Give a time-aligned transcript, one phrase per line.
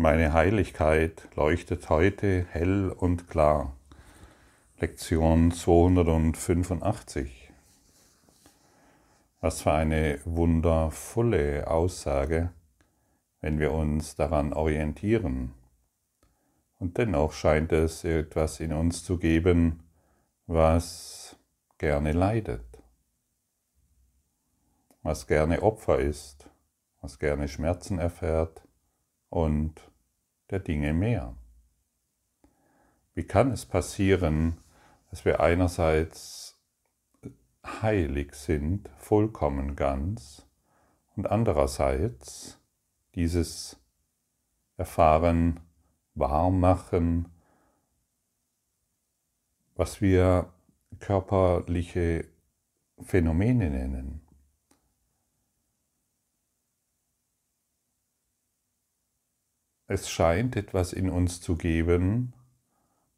[0.00, 3.76] Meine Heiligkeit leuchtet heute hell und klar.
[4.78, 7.50] Lektion 285.
[9.40, 12.52] Was für eine wundervolle Aussage,
[13.40, 15.52] wenn wir uns daran orientieren.
[16.78, 19.82] Und dennoch scheint es etwas in uns zu geben,
[20.46, 21.34] was
[21.76, 22.84] gerne leidet,
[25.02, 26.48] was gerne Opfer ist,
[27.00, 28.62] was gerne Schmerzen erfährt
[29.30, 29.87] und
[30.50, 31.34] der Dinge mehr.
[33.14, 34.58] Wie kann es passieren,
[35.10, 36.58] dass wir einerseits
[37.82, 40.46] heilig sind, vollkommen ganz,
[41.16, 42.60] und andererseits
[43.14, 43.76] dieses
[44.76, 45.60] Erfahren
[46.14, 47.32] warm machen,
[49.74, 50.52] was wir
[51.00, 52.26] körperliche
[53.00, 54.27] Phänomene nennen.
[59.90, 62.34] Es scheint etwas in uns zu geben,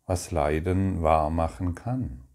[0.07, 2.29] was Leiden wahr machen kann.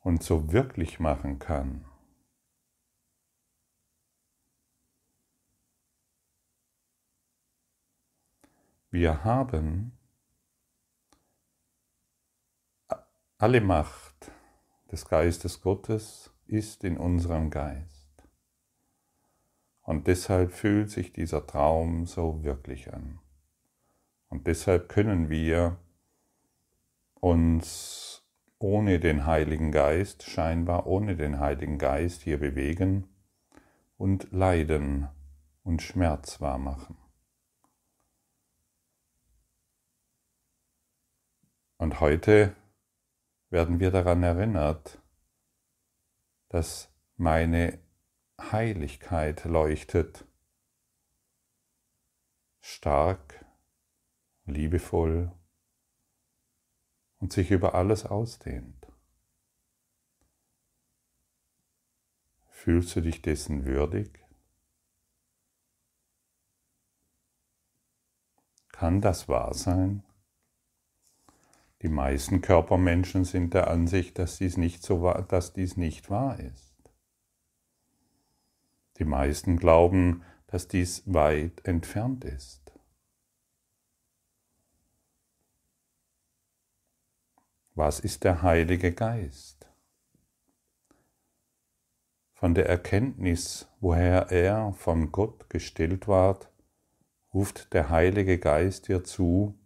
[0.00, 1.84] Und so wirklich machen kann.
[8.90, 9.92] Wir haben
[13.36, 14.03] alle Macht
[14.94, 18.06] des Geistes Gottes ist in unserem Geist.
[19.82, 23.18] Und deshalb fühlt sich dieser Traum so wirklich an.
[24.28, 25.78] Und deshalb können wir
[27.14, 28.22] uns
[28.60, 33.08] ohne den Heiligen Geist, scheinbar ohne den Heiligen Geist hier bewegen
[33.98, 35.08] und Leiden
[35.64, 36.96] und Schmerz wahrmachen.
[41.78, 42.54] Und heute
[43.54, 45.00] werden wir daran erinnert,
[46.48, 47.78] dass meine
[48.40, 50.26] Heiligkeit leuchtet,
[52.60, 53.46] stark,
[54.44, 55.30] liebevoll
[57.18, 58.88] und sich über alles ausdehnt.
[62.48, 64.18] Fühlst du dich dessen würdig?
[68.72, 70.02] Kann das wahr sein?
[71.84, 76.74] Die meisten Körpermenschen sind der Ansicht, dass dies nicht, so dass dies nicht wahr ist.
[78.96, 82.72] Die meisten glauben, dass dies weit entfernt ist.
[87.74, 89.68] Was ist der Heilige Geist?
[92.32, 96.50] Von der Erkenntnis, woher er von Gott gestillt ward,
[97.34, 99.58] ruft der Heilige Geist dir zu,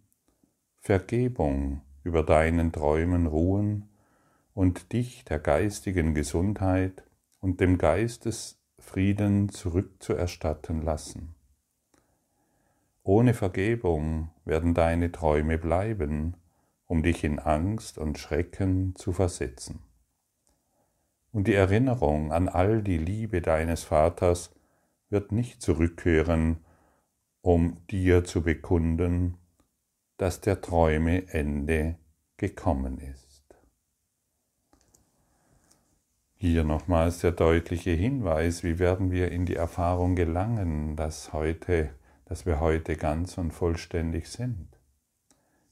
[0.81, 3.89] Vergebung über deinen Träumen ruhen
[4.53, 7.03] und dich der geistigen Gesundheit
[7.39, 11.35] und dem Geistesfrieden zurückzuerstatten lassen.
[13.03, 16.35] Ohne Vergebung werden deine Träume bleiben,
[16.85, 19.79] um dich in Angst und Schrecken zu versetzen.
[21.31, 24.51] Und die Erinnerung an all die Liebe deines Vaters
[25.09, 26.57] wird nicht zurückkehren,
[27.41, 29.37] um dir zu bekunden,
[30.19, 31.95] dass der Träume Ende
[32.35, 33.55] gekommen ist.
[36.35, 41.91] Hier nochmals der deutliche Hinweis, wie werden wir in die Erfahrung gelangen, dass, heute,
[42.25, 44.67] dass wir heute ganz und vollständig sind.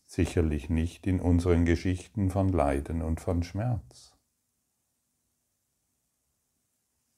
[0.05, 4.15] Sicherlich nicht in unseren Geschichten von Leiden und von Schmerz,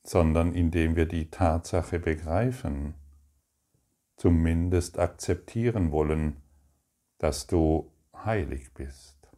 [0.03, 2.95] sondern indem wir die Tatsache begreifen,
[4.17, 6.41] zumindest akzeptieren wollen,
[7.19, 9.29] dass du heilig bist.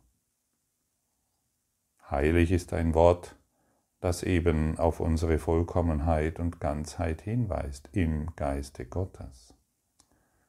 [2.09, 3.35] Heilig ist ein Wort,
[3.99, 9.53] das eben auf unsere Vollkommenheit und Ganzheit hinweist im Geiste Gottes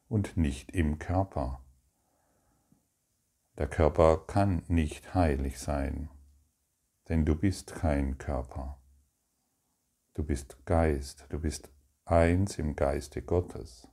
[0.08, 1.62] und nicht im Körper.
[3.56, 6.10] Der Körper kann nicht heilig sein,
[7.08, 8.78] denn du bist kein Körper.
[10.14, 11.70] Du bist Geist, du bist
[12.04, 13.88] eins im Geiste Gottes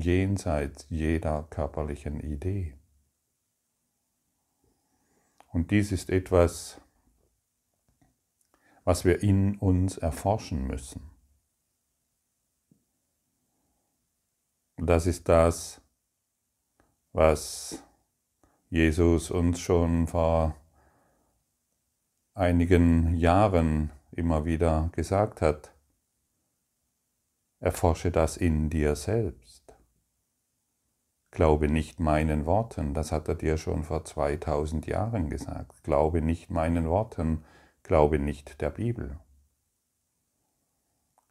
[0.00, 2.74] jenseits jeder körperlichen Idee.
[5.48, 6.80] Und dies ist etwas,
[8.84, 11.08] was wir in uns erforschen müssen.
[14.88, 15.80] das ist das,
[17.12, 17.82] was
[18.70, 20.56] Jesus uns schon vor
[22.34, 25.72] einigen Jahren immer wieder gesagt hat.
[27.60, 29.57] Erforsche das in dir selbst.
[31.38, 35.84] Glaube nicht meinen Worten, das hat er dir schon vor 2000 Jahren gesagt.
[35.84, 37.44] Glaube nicht meinen Worten,
[37.84, 39.20] glaube nicht der Bibel.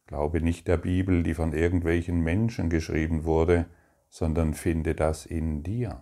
[0.06, 3.66] Glaube nicht der Bibel, die von irgendwelchen Menschen geschrieben wurde,
[4.08, 6.00] sondern finde das in dir.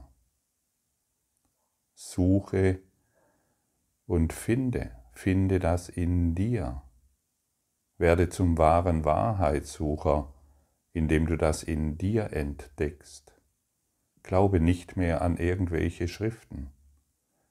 [1.95, 2.79] Suche
[4.07, 6.81] und finde, finde das in dir.
[7.99, 10.33] Werde zum wahren Wahrheitssucher,
[10.93, 13.36] indem du das in dir entdeckst.
[14.27, 16.73] Glaube nicht mehr an irgendwelche Schriften.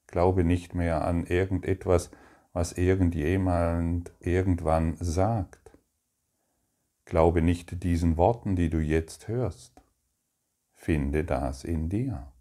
[0.07, 2.11] Glaube nicht mehr an irgendetwas,
[2.51, 5.71] was irgendjemand irgendwann sagt.
[7.05, 9.81] Glaube nicht diesen Worten, die du jetzt hörst.
[10.73, 12.33] Finde das in dir.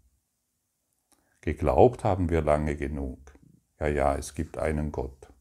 [1.39, 3.19] Geglaubt haben wir lange genug.
[3.79, 5.31] Ja, ja, es gibt einen Gott.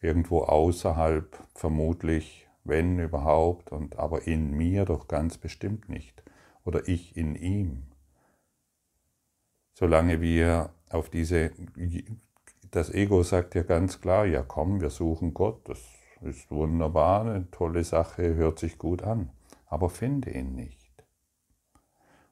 [0.00, 6.25] Irgendwo außerhalb vermutlich, wenn überhaupt, und aber in mir doch ganz bestimmt nicht.
[6.66, 7.84] Oder ich in ihm.
[9.72, 11.52] Solange wir auf diese,
[12.70, 15.80] das Ego sagt ja ganz klar, ja komm, wir suchen Gott, das
[16.22, 19.30] ist wunderbar, eine tolle Sache, hört sich gut an,
[19.66, 21.04] aber finde ihn nicht.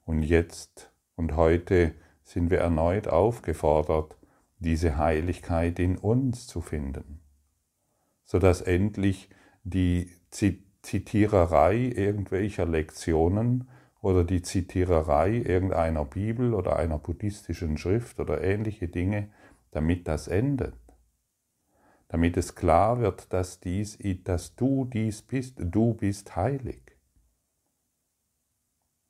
[0.05, 1.95] Und jetzt und heute
[2.25, 4.17] sind wir erneut aufgefordert,
[4.59, 7.21] diese Heiligkeit in uns zu finden,
[8.25, 9.29] sodass endlich
[9.63, 10.11] die
[10.83, 13.69] Zitiererei irgendwelcher Lektionen
[14.05, 19.31] oder die Zitiererei irgendeiner Bibel oder einer buddhistischen Schrift oder ähnliche Dinge,
[19.71, 20.75] damit das endet.
[22.09, 26.83] Damit es klar wird, dass, dies, dass du dies bist, du bist heilig.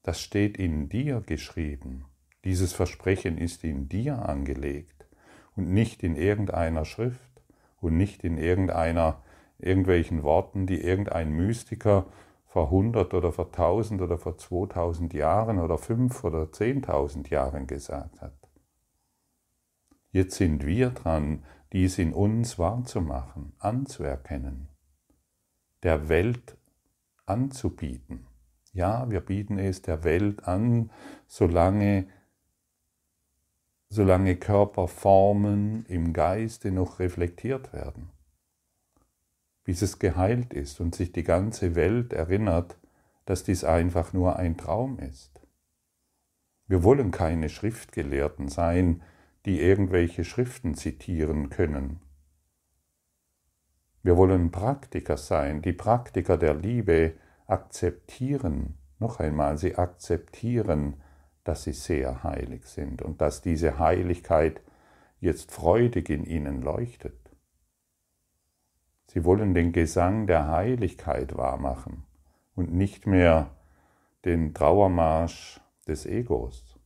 [0.05, 2.05] Das steht in dir geschrieben.
[2.45, 5.09] Dieses Versprechen ist in dir angelegt
[5.57, 7.43] und nicht in irgendeiner Schrift
[7.81, 9.25] und nicht in irgendeiner,
[9.59, 12.07] irgendwelchen Worten, die irgendein Mystiker
[12.55, 18.21] vor 100 oder vor 1000 oder vor 2000 Jahren oder 5 oder 10.000 Jahren gesagt
[18.21, 18.49] hat.
[20.13, 21.43] Jetzt sind wir dran,
[21.73, 24.69] dies in uns wahrzumachen, anzuerkennen,
[25.83, 26.57] der Welt
[27.27, 28.29] anzubieten.
[28.73, 30.93] Ja, wir bieten es der Welt an,
[31.27, 32.07] solange
[33.89, 38.11] solange Körperformen im Geiste noch reflektiert werden,
[39.65, 42.79] bis es geheilt ist und sich die ganze Welt erinnert,
[43.25, 45.41] dass dies einfach nur ein Traum ist.
[46.67, 49.03] Wir wollen keine Schriftgelehrten sein,
[49.45, 52.01] die irgendwelche Schriften zitieren können.
[54.03, 57.15] Wir wollen Praktiker sein, die Praktiker der Liebe
[57.47, 61.03] akzeptieren, noch einmal, sie akzeptieren,
[61.43, 64.63] dass sie sehr heilig sind und dass diese Heiligkeit
[65.21, 67.24] jetzt freudig in ihnen leuchtet.
[69.15, 72.03] Sie wollen den Gesang der Heiligkeit wahrmachen
[72.57, 73.55] und nicht mehr
[74.25, 76.81] den Trauermarsch des Egos.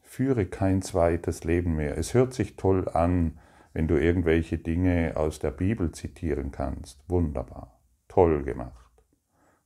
[0.00, 1.98] Führe kein zweites Leben mehr.
[1.98, 3.40] Es hört sich toll an,
[3.72, 7.02] wenn du irgendwelche Dinge aus der Bibel zitieren kannst.
[7.08, 9.02] Wunderbar, toll gemacht.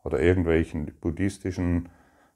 [0.04, 1.90] Oder irgendwelchen buddhistischen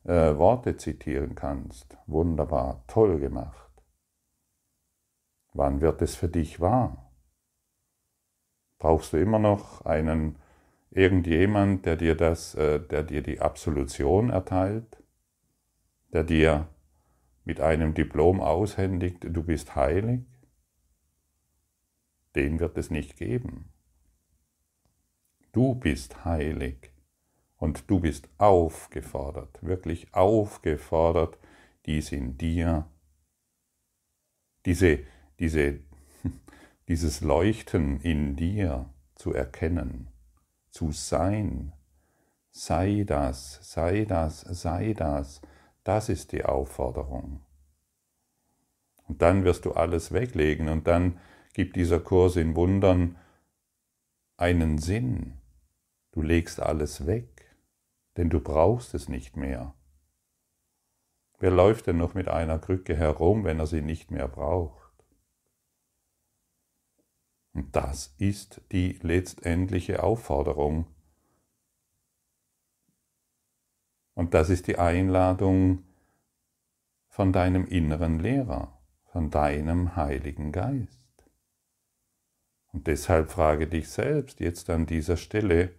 [0.04, 1.96] äh, Worte zitieren kannst.
[2.06, 3.72] Wunderbar, toll gemacht.
[5.54, 7.11] Wann wird es für dich wahr?
[8.82, 10.34] Brauchst du immer noch einen
[10.90, 15.00] irgendjemand, der dir das, äh, der dir die Absolution erteilt,
[16.12, 16.67] der dir
[17.44, 20.23] mit einem Diplom aushändigt, du bist heilig?
[22.34, 23.72] Den wird es nicht geben.
[25.53, 26.91] Du bist heilig.
[27.58, 31.39] Und du bist aufgefordert, wirklich aufgefordert,
[31.86, 32.91] dies in dir,
[34.67, 34.98] diese,
[35.39, 35.79] diese,
[36.89, 40.08] dieses Leuchten in dir zu erkennen,
[40.70, 41.72] zu sein.
[42.51, 45.41] Sei das, sei das, sei das.
[45.84, 47.41] Das ist die Aufforderung.
[49.08, 51.19] Und dann wirst du alles weglegen und dann
[51.55, 53.17] gibt dieser Kurs in Wundern
[54.36, 55.39] einen Sinn.
[56.12, 57.32] Du legst alles weg
[58.17, 59.74] denn du brauchst es nicht mehr.
[61.39, 64.81] Wer läuft denn noch mit einer Krücke herum, wenn er sie nicht mehr braucht?
[67.52, 70.86] Und das ist die letztendliche Aufforderung.
[74.14, 75.84] Und das ist die Einladung
[77.08, 80.98] von deinem inneren Lehrer, von deinem Heiligen Geist.
[82.72, 85.74] Und deshalb frage dich selbst jetzt an dieser Stelle,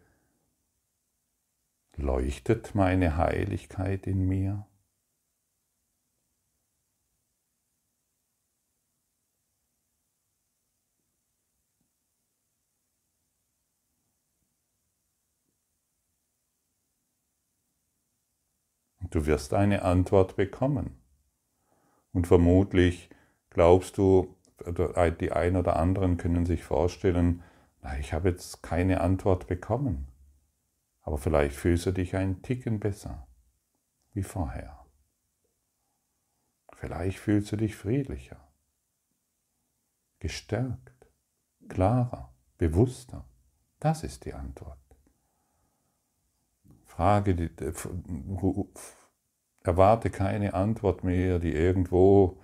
[1.95, 4.65] Leuchtet meine Heiligkeit in mir?
[19.13, 20.99] Du wirst eine Antwort bekommen.
[22.13, 23.11] Und vermutlich
[23.51, 24.35] glaubst du,
[25.19, 27.43] die einen oder anderen können sich vorstellen,
[27.99, 30.07] ich habe jetzt keine Antwort bekommen.
[31.01, 33.27] Aber vielleicht fühlst du dich ein Ticken besser
[34.13, 34.83] wie vorher.
[36.73, 38.51] Vielleicht fühlst du dich friedlicher,
[40.17, 41.05] gestärkt,
[41.69, 43.25] klarer, bewusster.
[43.79, 44.79] Das ist die Antwort.
[46.83, 47.49] Frage, die,
[49.63, 52.37] erwarte keine Antwort mehr, die irgendwo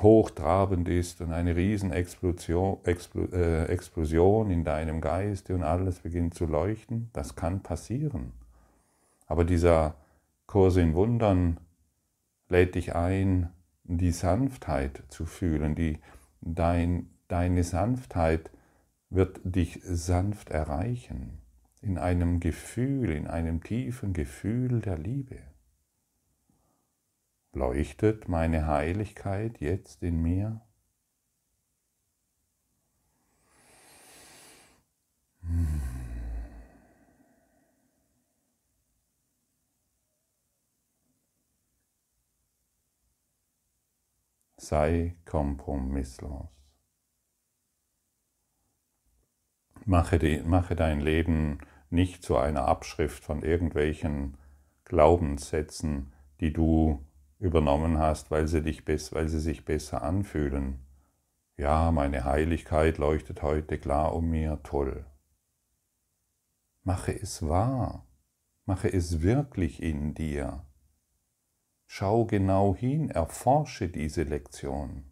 [0.00, 7.10] hochtrabend ist und eine Riesenexplosion äh, Explosion in deinem Geiste und alles beginnt zu leuchten.
[7.12, 8.32] Das kann passieren.
[9.26, 9.94] Aber dieser
[10.46, 11.58] Kurs in Wundern
[12.48, 13.50] lädt dich ein,
[13.84, 15.74] die Sanftheit zu fühlen.
[15.74, 15.98] Die,
[16.40, 18.50] dein, deine Sanftheit
[19.10, 21.38] wird dich sanft erreichen,
[21.80, 25.36] in einem Gefühl, in einem tiefen Gefühl der Liebe.
[27.54, 30.60] Leuchtet meine Heiligkeit jetzt in mir?
[35.42, 35.80] Hm.
[44.64, 46.48] sei kompromisslos.
[49.84, 51.58] Mache, die, mache dein Leben
[51.90, 54.38] nicht zu einer Abschrift von irgendwelchen
[54.84, 57.04] Glaubenssätzen, die du
[57.38, 60.84] übernommen hast, weil sie, dich, weil sie sich besser anfühlen.
[61.56, 65.04] Ja, meine Heiligkeit leuchtet heute klar um mir, toll.
[66.82, 68.06] Mache es wahr,
[68.66, 70.64] mache es wirklich in dir.
[71.86, 75.04] Schau genau hin, erforsche diese Lektion.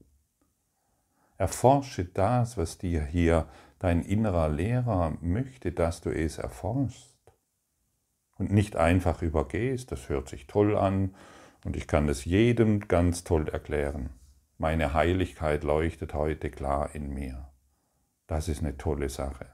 [1.39, 3.49] Erforsche das, was dir hier
[3.79, 7.17] dein innerer Lehrer möchte, dass du es erforschst.
[8.37, 11.15] Und nicht einfach übergehst, das hört sich toll an
[11.65, 14.11] und ich kann es jedem ganz toll erklären.
[14.59, 17.53] Meine Heiligkeit leuchtet heute klar in mir.
[18.27, 19.47] Das ist eine tolle Sache.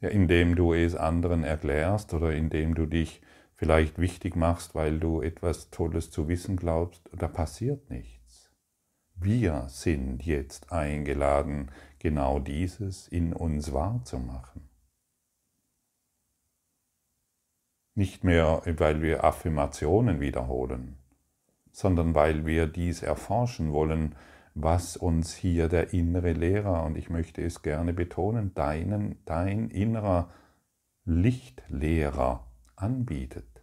[0.00, 3.20] Ja, indem du es anderen erklärst oder indem du dich
[3.54, 8.50] vielleicht wichtig machst, weil du etwas Tolles zu wissen glaubst, da passiert nichts.
[9.14, 11.70] Wir sind jetzt eingeladen,
[12.00, 14.71] genau dieses in uns wahrzumachen.
[17.94, 20.96] Nicht mehr, weil wir Affirmationen wiederholen,
[21.72, 24.14] sondern weil wir dies erforschen wollen,
[24.54, 30.30] was uns hier der innere Lehrer, und ich möchte es gerne betonen, deinen, dein innerer
[31.04, 32.46] Lichtlehrer
[32.76, 33.62] anbietet.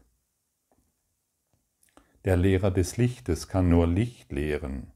[2.25, 4.91] Der Lehrer des Lichtes kann nur Licht lehren.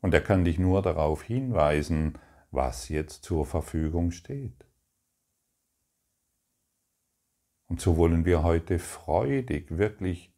[0.00, 2.18] Und er kann dich nur darauf hinweisen,
[2.50, 4.64] was jetzt zur Verfügung steht.
[7.68, 10.34] Und so wollen wir heute freudig, wirklich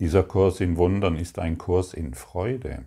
[0.00, 2.86] Dieser Kurs in Wundern ist ein Kurs in Freude.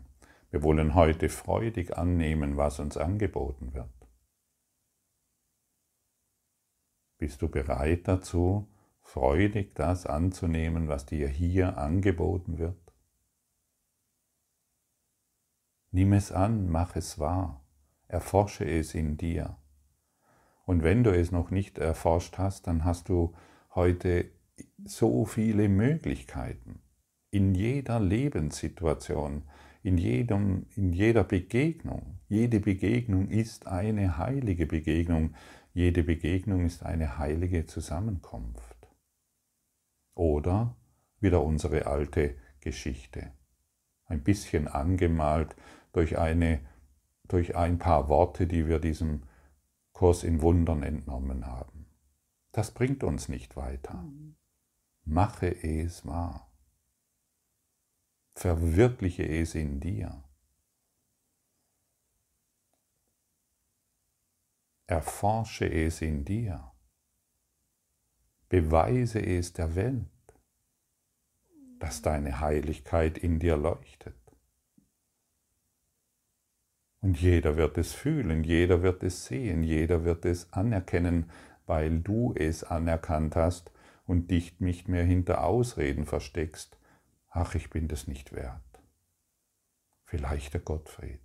[0.50, 3.90] Wir wollen heute freudig annehmen, was uns angeboten wird.
[7.20, 8.68] Bist du bereit dazu,
[9.00, 12.94] freudig das anzunehmen, was dir hier angeboten wird?
[15.92, 17.63] Nimm es an, mach es wahr,
[18.14, 19.58] erforsche es in dir.
[20.66, 23.34] Und wenn du es noch nicht erforscht hast, dann hast du
[23.76, 24.30] heute
[24.86, 26.82] so viele Möglichkeiten.
[27.32, 29.44] In jeder Lebenssituation,
[29.82, 32.20] in, jedem, in jeder Begegnung.
[32.30, 35.36] Jede Begegnung ist eine heilige Begegnung,
[35.74, 38.88] jede Begegnung ist eine heilige Zusammenkunft.
[40.14, 40.78] Oder
[41.20, 43.32] wieder unsere alte Geschichte,
[44.06, 45.56] ein bisschen angemalt
[45.92, 46.60] durch, eine,
[47.34, 49.24] durch ein paar Worte, die wir diesem
[49.92, 51.88] Kurs in Wundern entnommen haben.
[52.52, 54.06] Das bringt uns nicht weiter.
[55.04, 56.54] Mache es wahr.
[58.36, 60.24] Verwirkliche es in dir.
[64.86, 66.72] Erforsche es in dir.
[68.48, 70.06] Beweise es der Welt,
[71.80, 74.23] dass deine Heiligkeit in dir leuchtet.
[77.04, 81.30] Und jeder wird es fühlen, jeder wird es sehen, jeder wird es anerkennen,
[81.66, 83.72] weil du es anerkannt hast
[84.06, 86.78] und dich nicht mehr hinter Ausreden versteckst.
[87.30, 88.62] Ach, ich bin das nicht wert.
[90.06, 91.20] Vielleicht der Gottfried.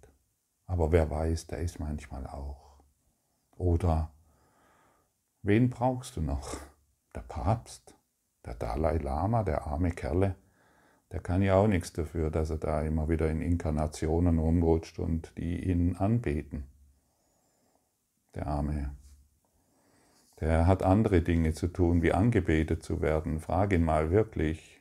[0.66, 2.80] Aber wer weiß, der ist manchmal auch.
[3.52, 4.10] Oder
[5.42, 6.56] wen brauchst du noch?
[7.14, 7.94] Der Papst?
[8.44, 10.34] Der Dalai Lama, der arme Kerle?
[11.12, 15.32] Der kann ja auch nichts dafür, dass er da immer wieder in Inkarnationen rumrutscht und
[15.38, 16.66] die ihn anbeten.
[18.34, 18.94] der Arme.
[20.40, 23.40] Der hat andere Dinge zu tun, wie angebetet zu werden.
[23.40, 24.80] Frag ihn mal wirklich,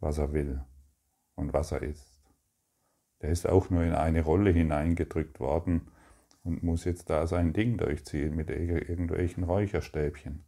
[0.00, 0.62] was er will
[1.36, 2.20] und was er ist.
[3.22, 5.88] Der ist auch nur in eine Rolle hineingedrückt worden
[6.42, 10.44] und muss jetzt da sein Ding durchziehen mit irgendwelchen Räucherstäbchen.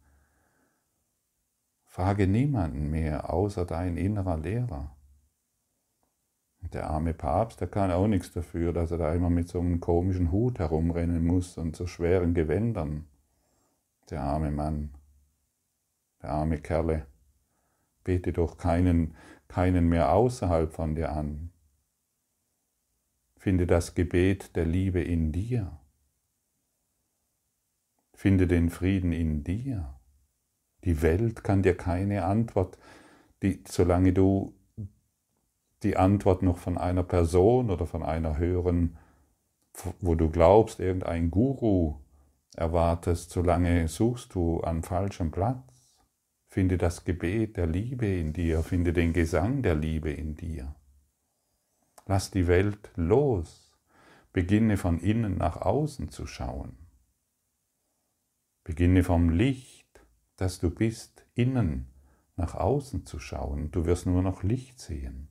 [1.93, 4.95] Frage niemanden mehr außer dein innerer Lehrer.
[6.73, 9.79] Der arme Papst, der kann auch nichts dafür, dass er da immer mit so einem
[9.79, 13.05] komischen Hut herumrennen muss und so schweren Gewändern.
[14.09, 14.95] Der arme Mann,
[16.23, 17.05] der arme Kerle,
[18.03, 19.15] bete doch keinen,
[19.47, 21.51] keinen mehr außerhalb von dir an.
[23.37, 25.79] Finde das Gebet der Liebe in dir.
[28.15, 29.93] Finde den Frieden in dir.
[30.85, 32.77] Die Welt kann dir keine Antwort,
[33.41, 34.53] die, solange du
[35.83, 38.97] die Antwort noch von einer Person oder von einer höheren,
[39.99, 41.95] wo du glaubst, irgendein Guru
[42.55, 45.95] erwartest, solange suchst du an falschem Platz.
[46.47, 50.75] Finde das Gebet der Liebe in dir, finde den Gesang der Liebe in dir.
[52.05, 53.71] Lass die Welt los,
[54.33, 56.77] beginne von innen nach außen zu schauen.
[58.63, 59.82] Beginne vom Licht,
[60.35, 61.87] das du bist, innen
[62.35, 63.71] nach außen zu schauen.
[63.71, 65.29] Du wirst nur noch Licht sehen.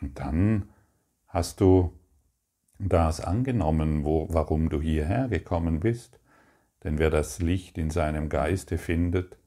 [0.00, 0.70] Und dann
[1.28, 1.92] hast du
[2.78, 6.20] das angenommen, wo, warum du hierher gekommen bist.
[6.82, 9.38] Denn wer das Licht in seinem Geiste findet,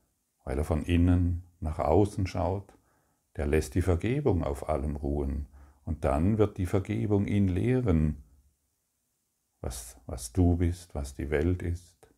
[0.44, 2.74] weil er von innen nach außen schaut,
[3.36, 5.48] der lässt die Vergebung auf allem ruhen.
[5.86, 8.24] Und dann wird die Vergebung ihn lehren,
[9.62, 12.14] was, was du bist, was die Welt ist,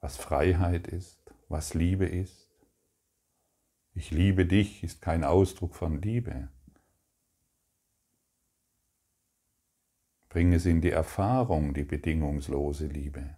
[0.00, 2.50] was Freiheit ist, was Liebe ist.
[3.92, 6.48] Ich liebe dich ist kein Ausdruck von Liebe.
[10.28, 13.36] Bring es in die Erfahrung, die bedingungslose Liebe.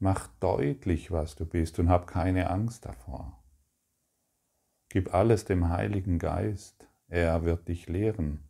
[0.00, 3.40] Mach deutlich, was du bist und hab keine Angst davor.
[4.88, 8.42] Gib alles dem Heiligen Geist, er wird dich lehren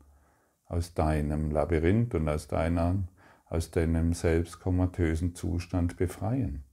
[0.72, 3.06] aus deinem Labyrinth und aus, deiner,
[3.44, 6.64] aus deinem selbstkomatösen Zustand befreien.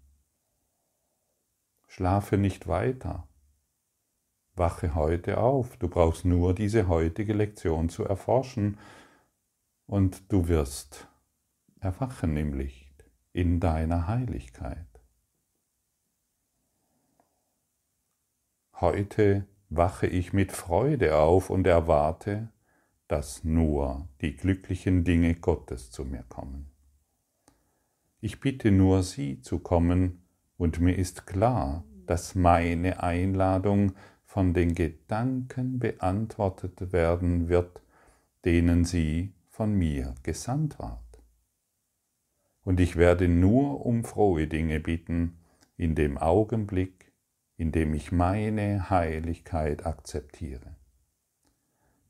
[1.86, 3.28] Schlafe nicht weiter.
[4.56, 5.76] Wache heute auf.
[5.78, 8.78] Du brauchst nur diese heutige Lektion zu erforschen
[9.86, 11.10] und du wirst
[11.82, 14.88] erwachen im Licht, in deiner Heiligkeit.
[18.76, 22.50] Heute wache ich mit Freude auf und erwarte,
[23.10, 26.72] dass nur die glücklichen Dinge Gottes zu mir kommen.
[28.22, 30.22] Ich bitte nur Sie zu kommen,
[30.58, 33.94] und mir ist klar, dass meine Einladung
[34.26, 37.82] von den Gedanken beantwortet werden wird,
[38.46, 41.00] denen sie von mir gesandt ward.
[42.64, 45.40] Und ich werde nur um frohe Dinge bitten,
[45.78, 47.12] in dem Augenblick,
[47.58, 50.76] in dem ich meine Heiligkeit akzeptiere.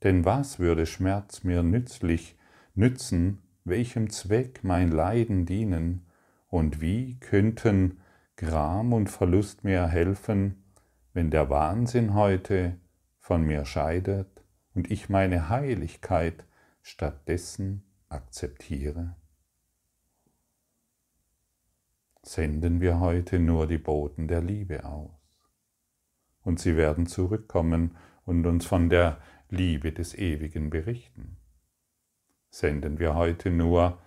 [0.04, 2.38] Denn was würde Schmerz mir nützlich
[2.74, 6.06] nützen, welchem Zweck mein Leiden dienen,
[6.48, 8.00] und wie könnten
[8.36, 10.64] Gram und Verlust mir helfen,
[11.14, 12.78] wenn der Wahnsinn heute
[13.20, 16.46] von mir scheidet und ich meine Heiligkeit
[16.82, 19.16] stattdessen akzeptiere?
[22.24, 25.12] Senden wir heute nur die Boten der Liebe aus.
[26.42, 31.38] Und sie werden zurückkommen und uns von der Liebe des Ewigen berichten.
[32.52, 34.00] Senden wir heute nur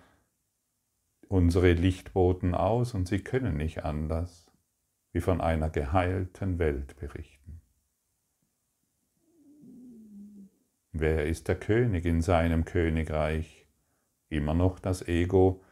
[1.27, 4.45] unsere Lichtboten aus und sie können nicht anders,
[5.11, 7.61] wie von einer geheilten Welt berichten.
[10.91, 13.67] Wer ist der König in seinem Königreich?
[14.29, 15.63] Immer noch das Ego,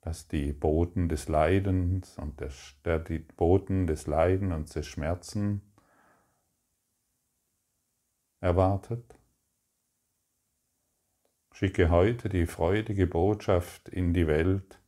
[0.00, 5.62] das die Boten des Leidens und der die Boten des Leiden und des Schmerzen
[8.44, 9.18] erwartet?
[11.50, 14.80] Schicke heute die freudige Botschaft in die Welt.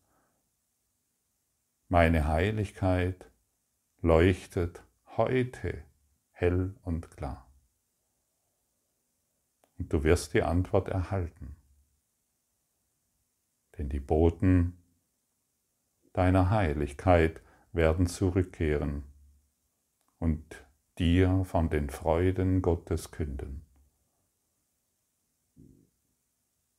[1.88, 3.30] Meine Heiligkeit
[4.02, 4.84] leuchtet
[5.16, 5.82] heute
[6.32, 7.50] hell und klar.
[9.78, 11.56] Und du wirst die Antwort erhalten.
[13.78, 14.76] Denn die Boten
[16.12, 17.40] deiner Heiligkeit
[17.72, 19.04] werden zurückkehren
[20.18, 20.66] und
[20.98, 23.62] dir von den Freuden Gottes künden.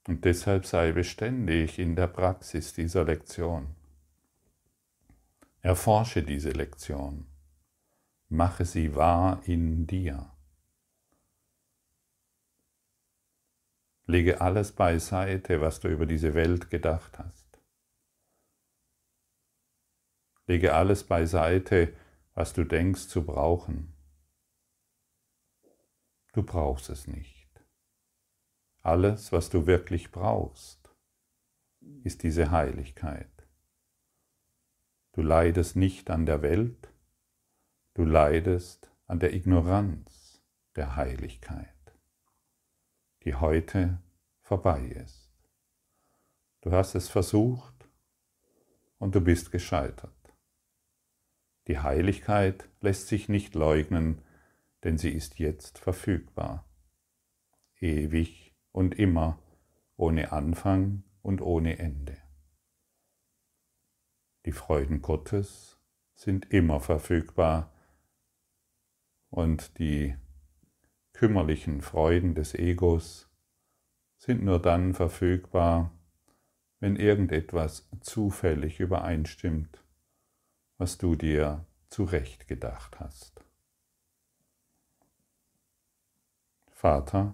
[0.07, 3.75] Und deshalb sei beständig in der Praxis dieser Lektion.
[5.61, 7.27] Erforsche diese Lektion.
[8.29, 10.31] Mache sie wahr in dir.
[14.05, 17.59] Lege alles beiseite, was du über diese Welt gedacht hast.
[20.45, 21.93] Lege alles beiseite,
[22.33, 23.96] was du denkst zu brauchen.
[26.37, 27.49] Du brauchst es nicht.
[28.83, 30.93] Alles, was du wirklich brauchst,
[32.03, 33.47] ist diese Heiligkeit.
[35.13, 36.93] Du leidest nicht an der Welt,
[37.95, 40.39] du leidest an der Ignoranz
[40.75, 41.73] der Heiligkeit
[43.27, 44.01] die heute
[44.39, 45.29] vorbei ist.
[46.61, 47.89] Du hast es versucht
[48.99, 50.13] und du bist gescheitert.
[51.67, 54.21] Die Heiligkeit lässt sich nicht leugnen,
[54.87, 56.65] denn sie ist jetzt verfügbar.
[57.81, 59.37] Ewig und immer,
[59.97, 62.17] ohne Anfang und ohne Ende.
[64.45, 65.77] Die Freuden Gottes
[66.15, 67.73] sind immer verfügbar
[69.29, 70.15] und die
[71.11, 73.29] kümmerlichen Freuden des Egos
[74.15, 75.91] sind nur dann verfügbar,
[76.79, 79.83] wenn irgendetwas zufällig übereinstimmt,
[80.77, 83.46] was du dir zurecht gedacht hast.
[86.79, 87.33] Vater,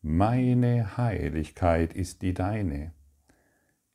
[0.00, 2.94] meine Heiligkeit ist die deine.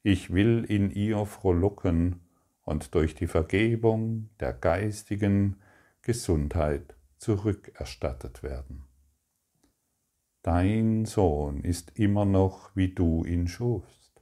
[0.03, 2.21] Ich will in ihr frohlocken
[2.61, 5.59] und durch die Vergebung der geistigen
[6.03, 8.83] Gesundheit zurückerstattet werden.
[10.43, 14.21] Dein Sohn ist immer noch, wie du ihn schufst.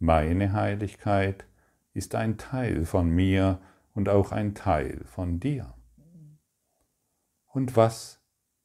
[0.00, 1.46] Meine Heiligkeit
[1.94, 3.58] ist ein Teil von mir
[3.94, 5.72] und auch ein Teil von dir.
[7.46, 8.21] Und was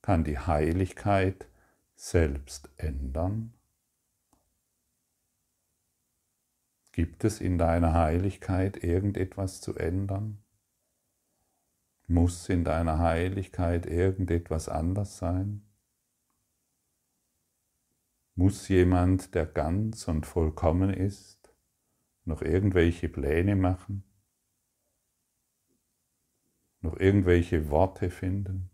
[0.08, 1.50] kann die Heiligkeit
[1.98, 3.54] selbst ändern?
[6.94, 10.42] Gibt es in deiner Heiligkeit irgendetwas zu ändern?
[12.08, 15.68] Muss in deiner Heiligkeit irgendetwas anders sein?
[18.34, 21.54] Muss jemand, der ganz und vollkommen ist,
[22.24, 24.06] noch irgendwelche Pläne machen?
[26.80, 28.72] Noch irgendwelche Worte finden?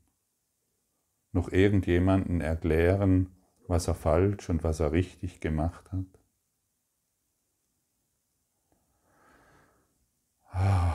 [1.33, 3.35] Noch irgendjemanden erklären,
[3.67, 6.05] was er falsch und was er richtig gemacht hat?
[10.51, 10.93] Ah.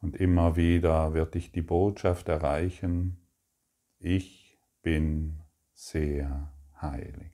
[0.00, 3.26] Und immer wieder wird dich die Botschaft erreichen,
[3.98, 7.32] ich bin sehr heilig.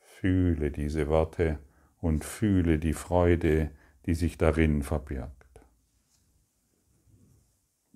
[0.00, 1.60] Fühle diese Worte
[1.98, 3.70] und fühle die Freude,
[4.06, 5.60] die sich darin verbirgt.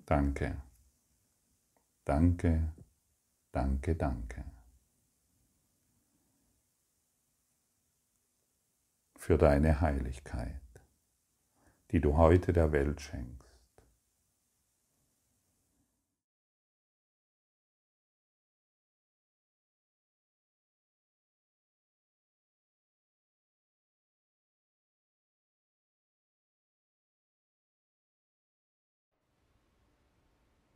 [0.05, 0.61] Danke,
[2.03, 2.73] danke,
[3.51, 4.43] danke, danke.
[9.15, 10.59] Für deine Heiligkeit
[11.91, 13.48] die du heute der Welt schenkst.